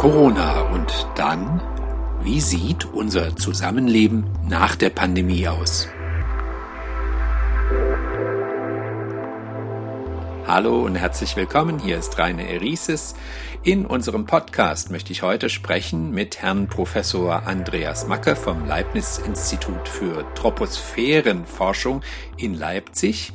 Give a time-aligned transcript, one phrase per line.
[0.00, 1.60] Corona und dann,
[2.22, 5.90] wie sieht unser Zusammenleben nach der Pandemie aus?
[10.46, 11.78] Hallo und herzlich willkommen.
[11.78, 13.14] Hier ist Rainer Erises.
[13.62, 20.24] In unserem Podcast möchte ich heute sprechen mit Herrn Professor Andreas Macke vom Leibniz-Institut für
[20.34, 22.00] Troposphärenforschung
[22.38, 23.34] in Leipzig.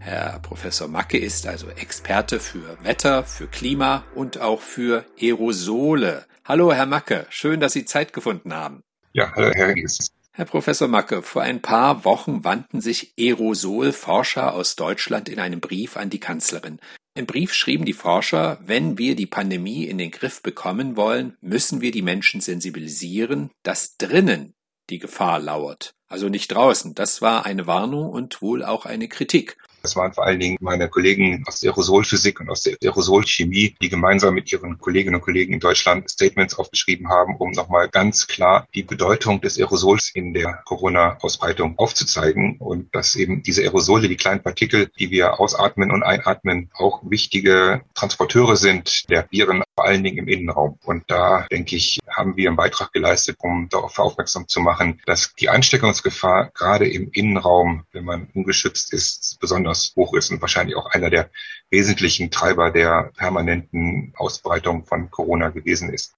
[0.00, 6.24] Herr Professor Macke ist also Experte für Wetter, für Klima und auch für Aerosole.
[6.44, 7.26] Hallo, Herr Macke.
[7.28, 8.82] Schön, dass Sie Zeit gefunden haben.
[9.12, 10.10] Ja, hallo, Herr Gies.
[10.32, 15.98] Herr Professor Macke, vor ein paar Wochen wandten sich Aerosolforscher aus Deutschland in einem Brief
[15.98, 16.80] an die Kanzlerin.
[17.14, 21.82] Im Brief schrieben die Forscher, wenn wir die Pandemie in den Griff bekommen wollen, müssen
[21.82, 24.54] wir die Menschen sensibilisieren, dass drinnen
[24.88, 25.94] die Gefahr lauert.
[26.08, 26.94] Also nicht draußen.
[26.94, 29.56] Das war eine Warnung und wohl auch eine Kritik.
[29.82, 33.88] Das waren vor allen Dingen meine Kollegen aus der Aerosolphysik und aus der Aerosolchemie, die
[33.88, 38.66] gemeinsam mit ihren Kolleginnen und Kollegen in Deutschland Statements aufgeschrieben haben, um nochmal ganz klar
[38.74, 44.42] die Bedeutung des Aerosols in der Corona-Ausbreitung aufzuzeigen und dass eben diese Aerosole, die kleinen
[44.42, 50.18] Partikel, die wir ausatmen und einatmen, auch wichtige Transporteure sind der Viren, vor allen Dingen
[50.18, 50.78] im Innenraum.
[50.84, 55.32] Und da, denke ich, haben wir einen Beitrag geleistet, um darauf aufmerksam zu machen, dass
[55.34, 60.76] die Ansteckungsgefahr gerade im Innenraum, wenn man ungeschützt ist, besonders besonders hoch ist und wahrscheinlich
[60.76, 61.30] auch einer der
[61.70, 66.14] wesentlichen Treiber der permanenten Ausbreitung von Corona gewesen ist.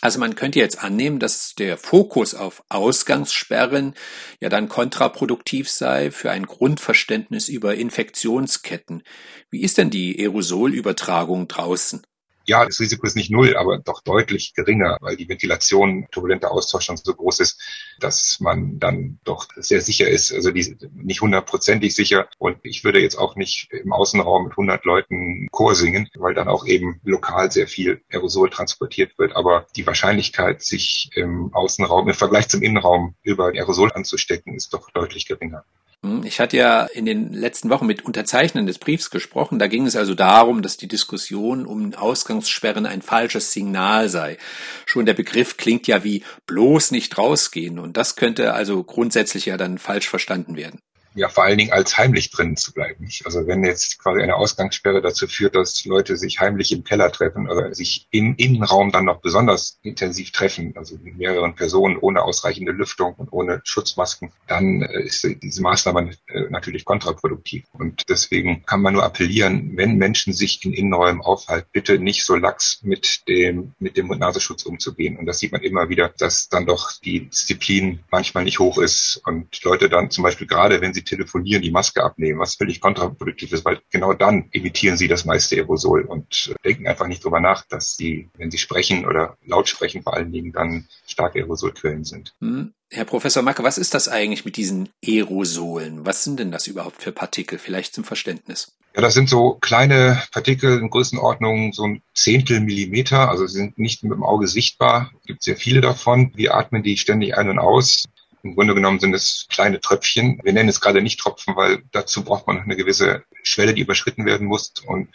[0.00, 3.94] Also man könnte jetzt annehmen, dass der Fokus auf Ausgangssperren
[4.38, 9.02] ja dann kontraproduktiv sei für ein Grundverständnis über Infektionsketten.
[9.50, 12.02] Wie ist denn die Aerosolübertragung draußen?
[12.46, 16.84] Ja, das Risiko ist nicht null, aber doch deutlich geringer, weil die Ventilation, turbulenter Austausch
[16.84, 17.60] schon so groß ist,
[18.00, 20.32] dass man dann doch sehr sicher ist.
[20.32, 22.28] Also die nicht hundertprozentig sicher.
[22.38, 26.48] Und ich würde jetzt auch nicht im Außenraum mit 100 Leuten Chor singen, weil dann
[26.48, 29.36] auch eben lokal sehr viel Aerosol transportiert wird.
[29.36, 34.90] Aber die Wahrscheinlichkeit, sich im Außenraum im Vergleich zum Innenraum über Aerosol anzustecken, ist doch
[34.90, 35.64] deutlich geringer.
[36.04, 39.58] Hm, ich hatte ja in den letzten Wochen mit Unterzeichnern des Briefs gesprochen.
[39.58, 44.36] Da ging es also darum, dass die Diskussion um Ausgangssperren ein falsches Signal sei.
[44.84, 49.56] Schon der Begriff klingt ja wie bloß nicht rausgehen und das könnte also grundsätzlich ja
[49.56, 50.80] dann falsch verstanden werden
[51.14, 53.08] ja vor allen Dingen als heimlich drinnen zu bleiben.
[53.24, 57.48] Also wenn jetzt quasi eine Ausgangssperre dazu führt, dass Leute sich heimlich im Keller treffen
[57.48, 62.72] oder sich im Innenraum dann noch besonders intensiv treffen, also mit mehreren Personen ohne ausreichende
[62.72, 67.64] Lüftung und ohne Schutzmasken, dann äh, ist diese Maßnahme äh, natürlich kontraproduktiv.
[67.72, 72.34] Und deswegen kann man nur appellieren, wenn Menschen sich in Innenräumen aufhalten, bitte nicht so
[72.34, 75.16] lax mit dem, mit dem Mund-Nasenschutz umzugehen.
[75.16, 79.20] Und das sieht man immer wieder, dass dann doch die Disziplin manchmal nicht hoch ist
[79.24, 83.52] und Leute dann zum Beispiel gerade, wenn sie telefonieren, die Maske abnehmen, was völlig kontraproduktiv
[83.52, 87.40] ist, weil genau dann imitieren sie das meiste Aerosol und äh, denken einfach nicht drüber
[87.40, 92.04] nach, dass sie, wenn sie sprechen oder laut sprechen, vor allen Dingen dann starke Aerosolquellen
[92.04, 92.34] sind.
[92.40, 92.72] Hm.
[92.90, 96.06] Herr Professor Macke, was ist das eigentlich mit diesen Aerosolen?
[96.06, 97.58] Was sind denn das überhaupt für Partikel?
[97.58, 98.72] Vielleicht zum Verständnis.
[98.94, 103.76] Ja, das sind so kleine Partikel in Größenordnung, so ein Zehntel Millimeter, also sie sind
[103.76, 105.10] nicht mit dem Auge sichtbar.
[105.20, 106.30] Es gibt sehr viele davon.
[106.36, 108.04] Wir atmen die ständig ein und aus.
[108.44, 110.38] Im Grunde genommen sind es kleine Tröpfchen.
[110.44, 114.26] Wir nennen es gerade nicht Tropfen, weil dazu braucht man eine gewisse Schwelle, die überschritten
[114.26, 114.74] werden muss.
[114.86, 115.08] Und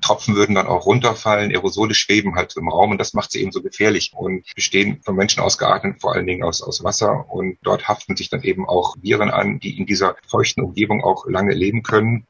[0.00, 3.50] Tropfen würden dann auch runterfallen, Aerosole schweben halt im Raum und das macht sie eben
[3.50, 7.88] so gefährlich und bestehen von Menschen ausgeatmet, vor allen Dingen aus, aus Wasser und dort
[7.88, 11.82] haften sich dann eben auch Viren an, die in dieser feuchten Umgebung auch lange leben
[11.82, 12.28] können.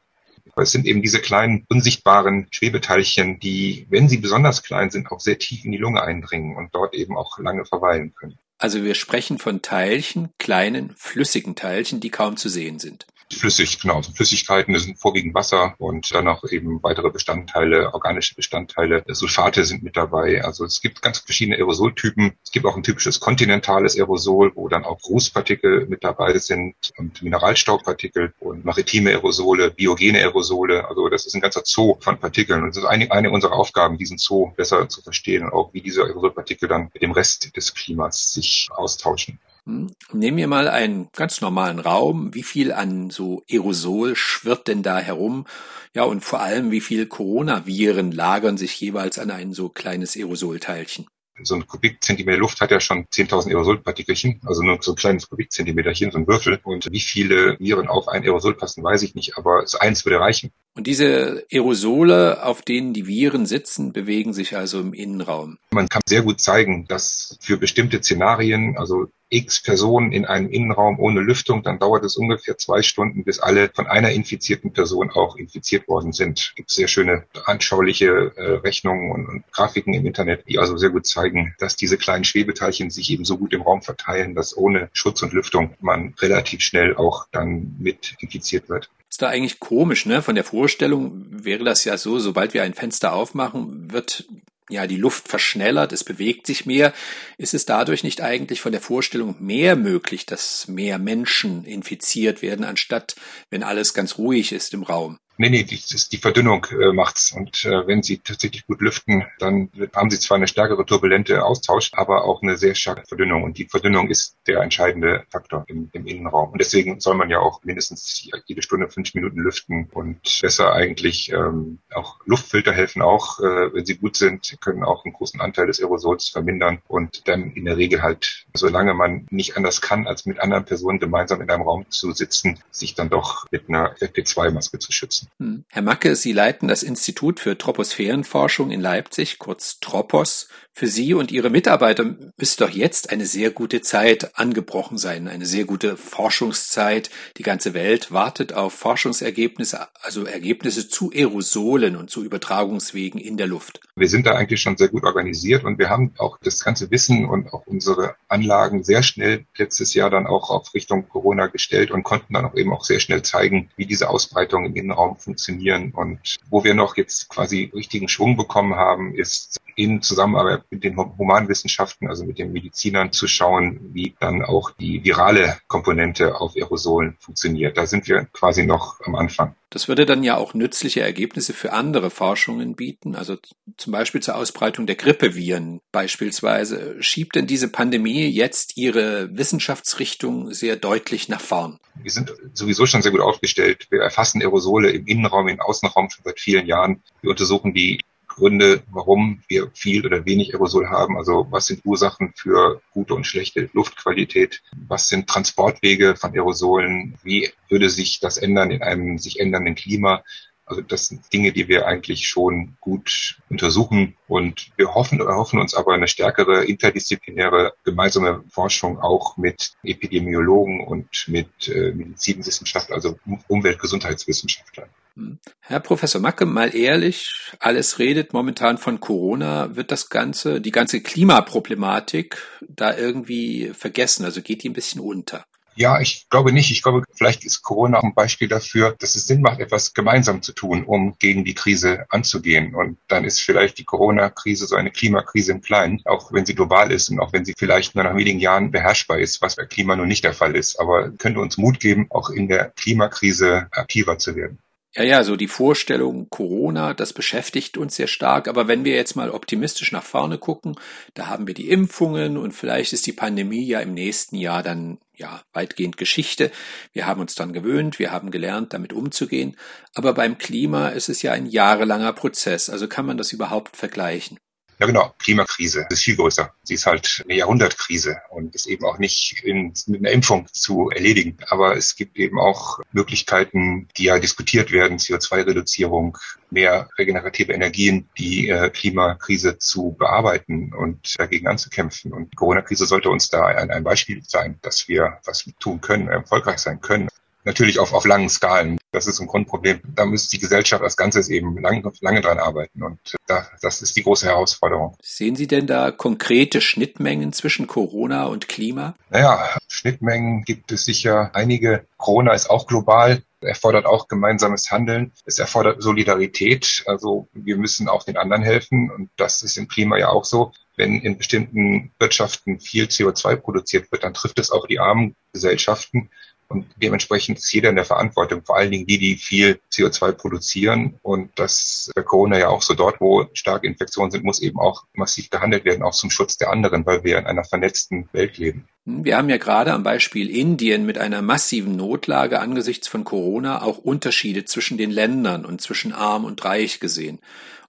[0.57, 5.39] Es sind eben diese kleinen unsichtbaren Schwebeteilchen, die, wenn sie besonders klein sind, auch sehr
[5.39, 8.39] tief in die Lunge eindringen und dort eben auch lange verweilen können.
[8.59, 13.97] Also wir sprechen von Teilchen, kleinen, flüssigen Teilchen, die kaum zu sehen sind flüssig, genau.
[13.97, 19.05] Also Flüssigkeiten, sind vorwiegend Wasser und dann noch eben weitere Bestandteile, organische Bestandteile.
[19.09, 20.45] Sulfate sind mit dabei.
[20.45, 22.33] Also es gibt ganz verschiedene Aerosoltypen.
[22.43, 27.23] Es gibt auch ein typisches kontinentales Aerosol, wo dann auch Rußpartikel mit dabei sind und
[27.23, 30.89] Mineralstaubpartikel und maritime Aerosole, biogene Aerosole.
[30.89, 32.63] Also das ist ein ganzer Zoo von Partikeln.
[32.63, 35.81] Und das ist eine, eine unserer Aufgaben, diesen Zoo besser zu verstehen und auch wie
[35.81, 39.39] diese Aerosolpartikel dann mit dem Rest des Klimas sich austauschen.
[39.69, 39.93] Hm?
[40.13, 42.35] Nehmen wir mal einen ganz normalen Raum.
[42.35, 45.47] Wie viel an so Aerosol schwirrt denn da herum?
[45.95, 51.07] Ja, und vor allem, wie viel Coronaviren lagern sich jeweils an ein so kleines Aerosolteilchen?
[51.43, 56.11] so ein Kubikzentimeter Luft hat ja schon 10.000 Aerosolpartikelchen, also nur so ein kleines Kubikzentimeterchen,
[56.11, 56.59] so ein Würfel.
[56.65, 60.19] Und wie viele Viren auf ein Aerosol passen, weiß ich nicht, aber so eins würde
[60.19, 60.51] reichen.
[60.75, 65.59] Und diese Aerosole, auf denen die Viren sitzen, bewegen sich also im Innenraum.
[65.71, 70.99] Man kann sehr gut zeigen, dass für bestimmte Szenarien, also x Personen in einem Innenraum
[70.99, 75.37] ohne Lüftung, dann dauert es ungefähr zwei Stunden, bis alle von einer infizierten Person auch
[75.37, 76.39] infiziert worden sind.
[76.39, 80.91] Es gibt sehr schöne anschauliche äh, Rechnungen und, und, Grafiken im Internet, die also sehr
[80.91, 84.89] gut zeigen, dass diese kleinen Schwebeteilchen sich eben so gut im Raum verteilen, dass ohne
[84.93, 90.07] Schutz und Lüftung man relativ schnell auch dann mit infiziert wird ist da eigentlich komisch,
[90.07, 90.23] ne?
[90.23, 94.27] Von der Vorstellung wäre das ja so, sobald wir ein Fenster aufmachen, wird
[94.69, 96.93] ja, die Luft verschnellert, es bewegt sich mehr.
[97.37, 102.65] Ist es dadurch nicht eigentlich von der Vorstellung mehr möglich, dass mehr Menschen infiziert werden,
[102.65, 103.17] anstatt
[103.51, 105.19] wenn alles ganz ruhig ist im Raum?
[105.41, 105.81] Nee, nee, die,
[106.11, 107.31] die Verdünnung äh, macht's.
[107.31, 111.93] Und äh, wenn Sie tatsächlich gut lüften, dann haben Sie zwar eine stärkere turbulente Austausch,
[111.95, 113.45] aber auch eine sehr starke Verdünnung.
[113.45, 116.51] Und die Verdünnung ist der entscheidende Faktor im, im Innenraum.
[116.51, 121.31] Und deswegen soll man ja auch mindestens jede Stunde fünf Minuten lüften und besser eigentlich
[121.31, 125.69] ähm, auch Luftfilter helfen auch, äh, wenn sie gut sind, können auch einen großen Anteil
[125.69, 130.27] des Aerosols vermindern und dann in der Regel halt, solange man nicht anders kann, als
[130.27, 134.79] mit anderen Personen gemeinsam in einem Raum zu sitzen, sich dann doch mit einer FP2-Maske
[134.81, 135.28] zu schützen.
[135.39, 135.65] Hm.
[135.71, 140.49] Herr Macke, Sie leiten das Institut für Troposphärenforschung in Leipzig, kurz Tropos.
[140.79, 142.05] Für Sie und Ihre Mitarbeiter
[142.37, 147.11] müsste doch jetzt eine sehr gute Zeit angebrochen sein, eine sehr gute Forschungszeit.
[147.37, 153.49] Die ganze Welt wartet auf Forschungsergebnisse, also Ergebnisse zu Aerosolen und zu Übertragungswegen in der
[153.49, 153.81] Luft.
[153.97, 157.29] Wir sind da eigentlich schon sehr gut organisiert und wir haben auch das ganze Wissen
[157.29, 162.05] und auch unsere Anlagen sehr schnell letztes Jahr dann auch auf Richtung Corona gestellt und
[162.05, 165.93] konnten dann auch eben auch sehr schnell zeigen, wie diese Ausbreitung im Innenraum funktionieren.
[165.93, 170.97] Und wo wir noch jetzt quasi richtigen Schwung bekommen haben, ist in Zusammenarbeit mit den
[170.97, 177.17] Humanwissenschaften, also mit den Medizinern, zu schauen, wie dann auch die virale Komponente auf Aerosolen
[177.21, 177.79] funktioniert.
[177.79, 179.55] Da sind wir quasi noch am Anfang.
[179.71, 183.37] Das würde dann ja auch nützliche Ergebnisse für andere Forschungen bieten, also
[183.77, 186.97] zum Beispiel zur Ausbreitung der Grippeviren beispielsweise.
[187.03, 191.79] Schiebt denn diese Pandemie jetzt ihre Wissenschaftsrichtung sehr deutlich nach vorn?
[192.03, 193.89] Wir sind sowieso schon sehr gut aufgestellt.
[193.91, 197.03] Wir erfassen Aerosole im Innenraum, im Außenraum schon seit vielen Jahren.
[197.21, 198.01] Wir untersuchen die
[198.39, 201.17] Gründe, warum wir viel oder wenig Aerosol haben.
[201.17, 204.63] Also was sind Ursachen für gute und schlechte Luftqualität?
[204.87, 207.19] Was sind Transportwege von Aerosolen?
[207.25, 210.23] Wie würde sich das ändern in einem sich ändernden Klima?
[210.69, 215.59] Also das sind Dinge, die wir eigentlich schon gut untersuchen und wir hoffen oder hoffen
[215.59, 223.19] uns aber eine stärkere interdisziplinäre gemeinsame Forschung auch mit Epidemiologen und mit äh, Medizinwissenschaft, also
[223.49, 224.91] Umweltgesundheitswissenschaftlern.
[225.19, 225.41] Hm.
[225.61, 229.75] Herr Professor Macke, mal ehrlich, alles redet momentan von Corona.
[229.75, 232.39] Wird das Ganze, die ganze Klimaproblematik
[232.69, 234.25] da irgendwie vergessen?
[234.25, 235.45] Also geht die ein bisschen unter?
[235.75, 236.71] Ja, ich glaube nicht.
[236.71, 240.53] Ich glaube, vielleicht ist Corona ein Beispiel dafür, dass es Sinn macht, etwas gemeinsam zu
[240.53, 242.75] tun, um gegen die Krise anzugehen.
[242.75, 246.93] Und dann ist vielleicht die Corona-Krise so eine Klimakrise im Kleinen, auch wenn sie global
[246.93, 249.95] ist und auch wenn sie vielleicht nur nach wenigen Jahren beherrschbar ist, was bei Klima
[249.97, 250.79] nun nicht der Fall ist.
[250.81, 254.59] Aber könnte uns Mut geben, auch in der Klimakrise aktiver zu werden.
[254.99, 258.49] Ja, ja, so die Vorstellung Corona, das beschäftigt uns sehr stark.
[258.49, 260.75] Aber wenn wir jetzt mal optimistisch nach vorne gucken,
[261.15, 264.99] da haben wir die Impfungen und vielleicht ist die Pandemie ja im nächsten Jahr dann
[265.15, 266.51] ja weitgehend Geschichte.
[266.93, 269.57] Wir haben uns dann gewöhnt, wir haben gelernt, damit umzugehen.
[269.95, 272.69] Aber beim Klima ist es ja ein jahrelanger Prozess.
[272.69, 274.37] Also kann man das überhaupt vergleichen?
[274.81, 275.13] Ja, genau.
[275.19, 276.55] Klimakrise ist viel größer.
[276.63, 280.91] Sie ist halt eine Jahrhundertkrise und ist eben auch nicht in, mit einer Impfung zu
[280.91, 281.37] erledigen.
[281.49, 286.17] Aber es gibt eben auch Möglichkeiten, die ja diskutiert werden, CO2-Reduzierung,
[286.51, 292.13] mehr regenerative Energien, die äh, Klimakrise zu bearbeiten und dagegen anzukämpfen.
[292.13, 296.59] Und Corona-Krise sollte uns da ein, ein Beispiel sein, dass wir was tun können, erfolgreich
[296.59, 297.09] sein können
[297.45, 298.79] natürlich auf, auf langen Skalen.
[298.93, 299.81] Das ist ein Grundproblem.
[299.95, 302.83] Da müsste die Gesellschaft als Ganzes eben lang, lange dran arbeiten.
[302.83, 304.97] Und da, das ist die große Herausforderung.
[305.03, 308.95] Sehen Sie denn da konkrete Schnittmengen zwischen Corona und Klima?
[309.11, 311.87] Naja, Schnittmengen gibt es sicher einige.
[311.97, 315.13] Corona ist auch global erfordert auch gemeinsames Handeln.
[315.25, 316.83] Es erfordert Solidarität.
[316.87, 318.91] Also wir müssen auch den anderen helfen.
[318.91, 320.53] Und das ist im Klima ja auch so.
[320.77, 326.11] Wenn in bestimmten Wirtschaften viel CO2 produziert wird, dann trifft es auch die armen Gesellschaften.
[326.51, 330.99] Und dementsprechend ist jeder in der Verantwortung, vor allen Dingen die, die viel CO2 produzieren.
[331.03, 334.85] Und das bei Corona ja auch so dort, wo starke Infektionen sind, muss eben auch
[334.95, 338.67] massiv gehandelt werden, auch zum Schutz der anderen, weil wir in einer vernetzten Welt leben.
[338.87, 343.77] Wir haben ja gerade am Beispiel Indien mit einer massiven Notlage angesichts von Corona auch
[343.77, 347.19] Unterschiede zwischen den Ländern und zwischen arm und reich gesehen.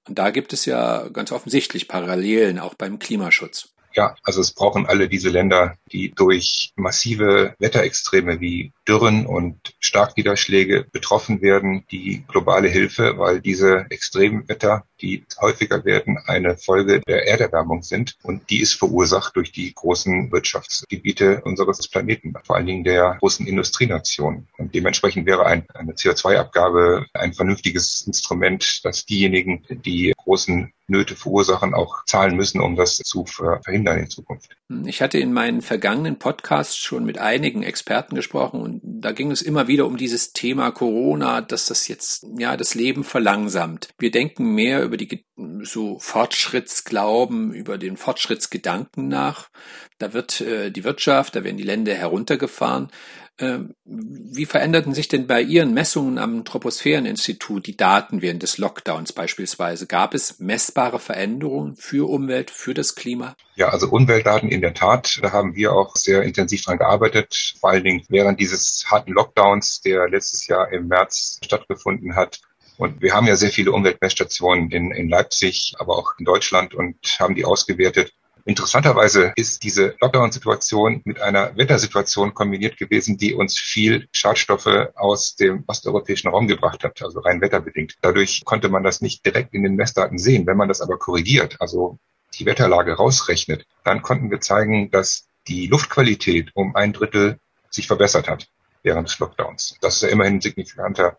[0.07, 3.73] Und da gibt es ja ganz offensichtlich Parallelen auch beim Klimaschutz.
[3.99, 10.85] Ja, also es brauchen alle diese Länder, die durch massive Wetterextreme wie Dürren und Starkniederschläge
[10.89, 17.83] betroffen werden, die globale Hilfe, weil diese Extremwetter die häufiger werden, eine Folge der Erderwärmung
[17.83, 18.17] sind.
[18.23, 23.47] Und die ist verursacht durch die großen Wirtschaftsgebiete unseres Planeten, vor allen Dingen der großen
[23.47, 24.47] Industrienationen.
[24.57, 31.73] Und dementsprechend wäre ein, eine CO2-Abgabe ein vernünftiges Instrument, dass diejenigen, die großen Nöte verursachen,
[31.73, 34.49] auch zahlen müssen, um das zu verhindern in Zukunft.
[34.85, 39.41] Ich hatte in meinen vergangenen Podcasts schon mit einigen Experten gesprochen und da ging es
[39.41, 43.89] immer wieder um dieses Thema Corona, dass das jetzt ja das Leben verlangsamt.
[43.97, 45.25] Wir denken mehr über die
[45.63, 49.49] so Fortschrittsglauben, über den Fortschrittsgedanken nach.
[49.97, 52.91] Da wird äh, die Wirtschaft, da werden die Länder heruntergefahren.
[53.39, 59.13] Ähm, wie veränderten sich denn bei Ihren Messungen am Troposphäreninstitut die Daten während des Lockdowns
[59.13, 59.87] beispielsweise?
[59.87, 63.35] Gab es messbare Veränderungen für Umwelt, für das Klima?
[63.55, 65.19] Ja, also Umweltdaten in der Tat.
[65.21, 67.55] Da haben wir auch sehr intensiv dran gearbeitet.
[67.59, 72.41] Vor allen Dingen während dieses harten Lockdowns, der letztes Jahr im März stattgefunden hat.
[72.79, 76.95] Und wir haben ja sehr viele Umweltmessstationen in, in Leipzig, aber auch in Deutschland und
[77.19, 78.13] haben die ausgewertet.
[78.45, 85.65] Interessanterweise ist diese Lockdown-Situation mit einer Wettersituation kombiniert gewesen, die uns viel Schadstoffe aus dem
[85.67, 87.95] osteuropäischen Raum gebracht hat, also rein wetterbedingt.
[88.01, 90.47] Dadurch konnte man das nicht direkt in den Messdaten sehen.
[90.47, 91.99] Wenn man das aber korrigiert, also
[92.35, 98.29] die Wetterlage rausrechnet, dann konnten wir zeigen, dass die Luftqualität um ein Drittel sich verbessert
[98.29, 98.47] hat
[98.83, 99.75] während des Lockdowns.
[99.81, 101.17] Das ist ja immerhin ein signifikanter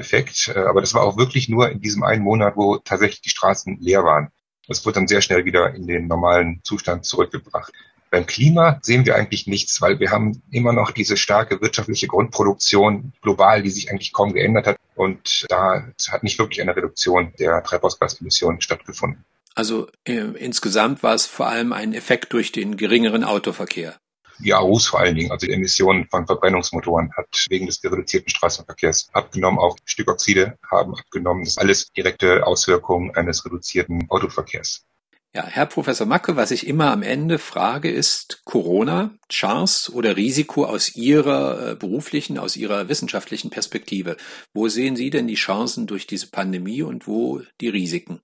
[0.00, 3.30] Effekt, äh, aber das war auch wirklich nur in diesem einen Monat, wo tatsächlich die
[3.30, 4.30] Straßen leer waren.
[4.66, 7.72] Das wird dann sehr schnell wieder in den normalen Zustand zurückgebracht.
[8.10, 13.12] Beim Klima sehen wir eigentlich nichts, weil wir haben immer noch diese starke wirtschaftliche Grundproduktion
[13.22, 14.76] global, die sich eigentlich kaum geändert hat.
[14.96, 19.24] Und da hat nicht wirklich eine Reduktion der Treibhausgasemissionen stattgefunden.
[19.54, 23.99] Also äh, insgesamt war es vor allem ein Effekt durch den geringeren Autoverkehr
[24.42, 29.10] die AUs vor allen Dingen, also die Emissionen von Verbrennungsmotoren, hat wegen des reduzierten Straßenverkehrs
[29.12, 29.58] abgenommen.
[29.58, 31.44] Auch Stickoxide haben abgenommen.
[31.44, 34.84] Das ist alles direkte Auswirkungen eines reduzierten Autoverkehrs.
[35.32, 40.64] Ja, Herr Professor Macke, was ich immer am Ende frage, ist Corona, Chance oder Risiko
[40.64, 44.16] aus Ihrer äh, beruflichen, aus Ihrer wissenschaftlichen Perspektive?
[44.52, 48.20] Wo sehen Sie denn die Chancen durch diese Pandemie und wo die Risiken?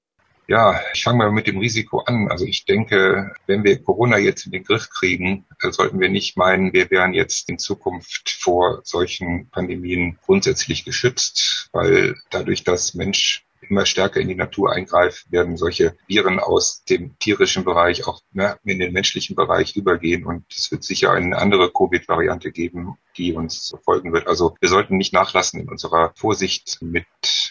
[0.48, 2.28] Ja, ich fange mal mit dem Risiko an.
[2.30, 6.72] Also ich denke, wenn wir Corona jetzt in den Griff kriegen, sollten wir nicht meinen,
[6.72, 13.86] wir wären jetzt in Zukunft vor solchen Pandemien grundsätzlich geschützt, weil dadurch, dass Mensch immer
[13.86, 18.78] stärker in die Natur eingreift, werden solche Viren aus dem tierischen Bereich auch mehr in
[18.78, 20.24] den menschlichen Bereich übergehen.
[20.24, 24.28] Und es wird sicher eine andere Covid-Variante geben, die uns folgen wird.
[24.28, 27.06] Also wir sollten nicht nachlassen in unserer Vorsicht mit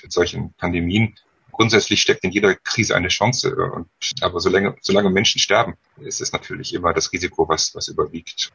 [0.07, 1.15] solchen Pandemien
[1.55, 3.55] grundsätzlich steckt in jeder Krise eine Chance.
[3.55, 3.87] Und,
[4.21, 8.51] aber solange, solange Menschen sterben, ist es natürlich immer das Risiko, was, was überwiegt.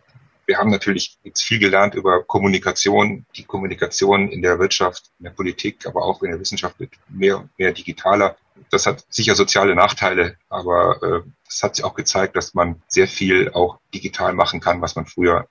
[0.47, 3.25] Wir haben natürlich jetzt viel gelernt über Kommunikation.
[3.37, 7.39] Die Kommunikation in der Wirtschaft, in der Politik, aber auch in der Wissenschaft wird mehr
[7.39, 8.37] und mehr digitaler.
[8.71, 13.07] Das hat sicher soziale Nachteile, aber äh, es hat sich auch gezeigt, dass man sehr
[13.07, 15.49] viel auch digital machen kann, was man früher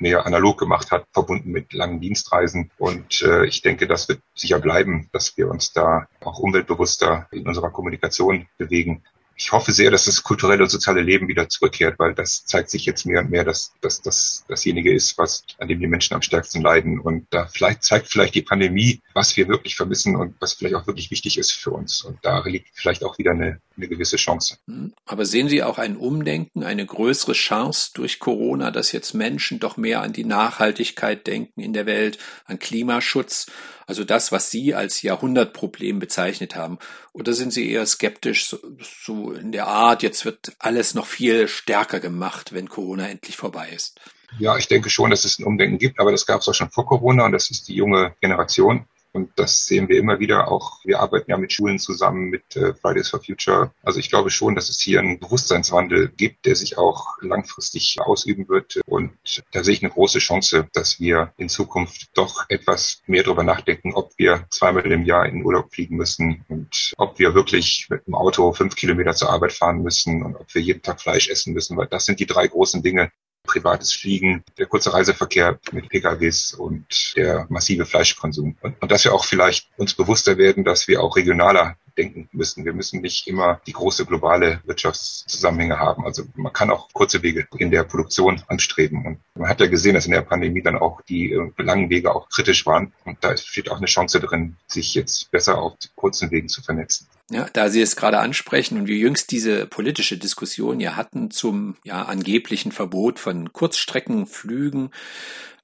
[0.00, 2.70] mehr analog gemacht hat, verbunden mit langen Dienstreisen.
[2.78, 7.46] Und äh, ich denke, das wird sicher bleiben, dass wir uns da auch umweltbewusster in
[7.46, 9.02] unserer Kommunikation bewegen
[9.38, 12.84] ich hoffe sehr, dass das kulturelle und soziale Leben wieder zurückkehrt, weil das zeigt sich
[12.84, 16.22] jetzt mehr und mehr, dass das dass dasjenige ist, was an dem die Menschen am
[16.22, 16.98] stärksten leiden.
[16.98, 20.88] Und da vielleicht zeigt vielleicht die Pandemie, was wir wirklich vermissen und was vielleicht auch
[20.88, 22.02] wirklich wichtig ist für uns.
[22.02, 24.58] Und da liegt vielleicht auch wieder eine, eine gewisse Chance.
[24.66, 24.92] Hm.
[25.06, 29.76] Aber sehen Sie auch ein Umdenken, eine größere Chance durch Corona, dass jetzt Menschen doch
[29.76, 33.46] mehr an die Nachhaltigkeit denken in der Welt, an Klimaschutz?
[33.88, 36.78] Also das, was Sie als Jahrhundertproblem bezeichnet haben.
[37.14, 38.58] Oder sind Sie eher skeptisch, so,
[39.02, 43.70] so in der Art, jetzt wird alles noch viel stärker gemacht, wenn Corona endlich vorbei
[43.74, 43.98] ist?
[44.38, 46.70] Ja, ich denke schon, dass es ein Umdenken gibt, aber das gab es auch schon
[46.70, 48.84] vor Corona und das ist die junge Generation.
[49.18, 50.78] Und das sehen wir immer wieder auch.
[50.84, 53.72] Wir arbeiten ja mit Schulen zusammen, mit äh, Fridays for Future.
[53.82, 58.48] Also ich glaube schon, dass es hier einen Bewusstseinswandel gibt, der sich auch langfristig ausüben
[58.48, 58.78] wird.
[58.86, 59.10] Und
[59.50, 63.92] da sehe ich eine große Chance, dass wir in Zukunft doch etwas mehr darüber nachdenken,
[63.92, 68.14] ob wir zweimal im Jahr in Urlaub fliegen müssen und ob wir wirklich mit dem
[68.14, 71.76] Auto fünf Kilometer zur Arbeit fahren müssen und ob wir jeden Tag Fleisch essen müssen,
[71.76, 73.10] weil das sind die drei großen Dinge,
[73.48, 78.56] privates Fliegen, der kurze Reiseverkehr mit PKWs und der massive Fleischkonsum.
[78.60, 82.64] Und, und dass wir auch vielleicht uns bewusster werden, dass wir auch regionaler denken müssen.
[82.64, 86.04] Wir müssen nicht immer die große globale Wirtschaftszusammenhänge haben.
[86.04, 89.04] Also man kann auch kurze Wege in der Produktion anstreben.
[89.04, 92.14] Und man hat ja gesehen, dass in der Pandemie dann auch die äh, langen Wege
[92.14, 92.92] auch kritisch waren.
[93.04, 97.08] Und da steht auch eine Chance drin, sich jetzt besser auf kurzen Wegen zu vernetzen.
[97.30, 101.76] Ja, da Sie es gerade ansprechen und wir jüngst diese politische Diskussion ja hatten zum
[101.84, 104.90] ja angeblichen Verbot von Kurzstreckenflügen.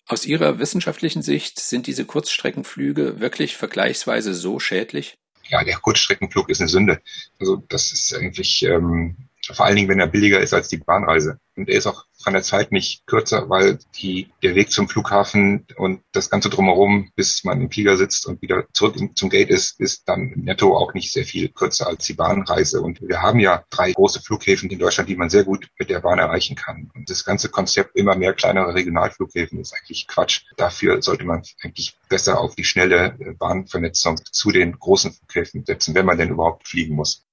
[0.06, 5.16] Aus Ihrer wissenschaftlichen Sicht sind diese Kurzstreckenflüge wirklich vergleichsweise so schädlich?
[5.48, 7.00] Ja, der Kurzstreckenflug ist eine Sünde.
[7.38, 9.16] Also das ist eigentlich ähm,
[9.52, 11.38] vor allen Dingen, wenn er billiger ist als die Bahnreise.
[11.56, 15.66] Und er ist auch von der Zeit nicht kürzer, weil die, der Weg zum Flughafen
[15.76, 19.78] und das Ganze drumherum, bis man im Flieger sitzt und wieder zurück zum Gate ist,
[19.78, 22.80] ist dann netto auch nicht sehr viel kürzer als die Bahnreise.
[22.80, 26.00] Und wir haben ja drei große Flughäfen in Deutschland, die man sehr gut mit der
[26.00, 26.90] Bahn erreichen kann.
[26.94, 30.42] Und das ganze Konzept immer mehr kleinere Regionalflughäfen ist eigentlich Quatsch.
[30.56, 36.06] Dafür sollte man eigentlich besser auf die schnelle Bahnvernetzung zu den großen Flughäfen setzen, wenn
[36.06, 37.24] man denn überhaupt fliegen muss.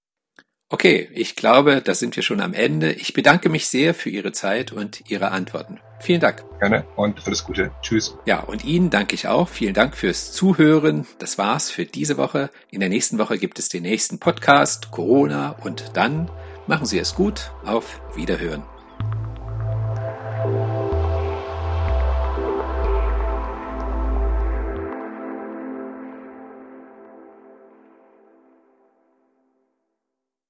[0.73, 2.93] Okay, ich glaube, da sind wir schon am Ende.
[2.93, 5.81] Ich bedanke mich sehr für Ihre Zeit und Ihre Antworten.
[5.99, 6.45] Vielen Dank.
[6.59, 7.71] Gerne und alles Gute.
[7.81, 8.15] Tschüss.
[8.25, 9.49] Ja, und Ihnen danke ich auch.
[9.49, 11.05] Vielen Dank fürs Zuhören.
[11.19, 12.49] Das war's für diese Woche.
[12.69, 16.31] In der nächsten Woche gibt es den nächsten Podcast, Corona und dann
[16.67, 17.51] machen Sie es gut.
[17.65, 18.63] Auf Wiederhören.